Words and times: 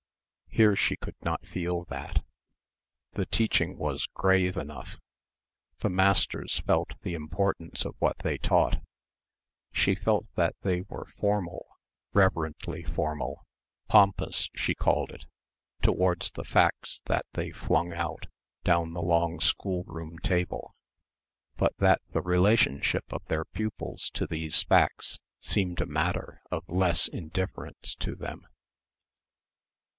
Here 0.47 0.75
she 0.75 0.97
could 0.97 1.15
not 1.21 1.45
feel 1.45 1.85
that. 1.85 2.25
The 3.13 3.25
teaching 3.27 3.77
was 3.77 4.07
grave 4.07 4.57
enough. 4.57 4.97
The 5.79 5.89
masters 5.91 6.59
felt 6.61 6.99
the 7.03 7.13
importance 7.13 7.85
of 7.85 7.95
what 7.99 8.17
they 8.19 8.37
taught... 8.37 8.81
she 9.71 9.93
felt 9.95 10.25
that 10.35 10.55
they 10.61 10.81
were 10.81 11.05
formal, 11.19 11.67
reverently 12.13 12.83
formal, 12.83 13.45
"pompous" 13.87 14.49
she 14.55 14.73
called 14.75 15.11
it, 15.11 15.25
towards 15.83 16.31
the 16.31 16.43
facts 16.45 16.99
that 17.05 17.27
they 17.33 17.51
flung 17.51 17.93
out 17.93 18.25
down 18.63 18.93
the 18.93 19.03
long 19.03 19.39
schoolroom 19.39 20.17
table, 20.19 20.75
but 21.57 21.77
that 21.77 22.01
the 22.09 22.21
relationship 22.23 23.05
of 23.13 23.23
their 23.25 23.45
pupils 23.45 24.09
to 24.15 24.25
these 24.27 24.61
facts 24.63 25.19
seemed 25.39 25.79
a 25.79 25.85
matter 25.85 26.41
of 26.51 26.67
less 26.67 27.05
than 27.05 27.19
indifference 27.25 27.95
to 27.95 28.15
them. 28.15 28.45